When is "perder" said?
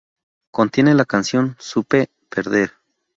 2.27-2.71